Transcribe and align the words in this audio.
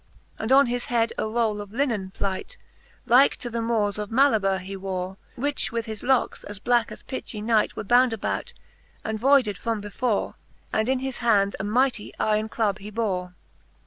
And 0.39 0.51
on 0.51 0.65
his 0.65 0.85
head 0.85 1.13
a 1.19 1.27
roll 1.27 1.61
of 1.61 1.71
linnen 1.71 2.09
plight. 2.09 2.57
Like 3.05 3.35
to 3.37 3.51
the 3.51 3.61
Mores 3.61 3.99
of 3.99 4.09
Malaber, 4.09 4.57
he 4.57 4.75
wore; 4.75 5.15
Which 5.35 5.71
with 5.71 5.85
his 5.85 6.01
locks, 6.01 6.43
as 6.45 6.57
blacke 6.59 6.91
as 6.91 7.03
pitchy 7.03 7.39
night. 7.39 7.75
Were 7.75 7.83
bound 7.83 8.11
about, 8.11 8.51
and 9.05 9.19
voyded 9.19 9.57
from 9.59 9.79
before, 9.79 10.33
And 10.73 10.89
in 10.89 10.97
his 10.97 11.19
hand 11.19 11.55
a 11.59 11.63
mighty 11.63 12.15
yron 12.19 12.49
club 12.49 12.79
he 12.79 12.89
bore. 12.89 13.35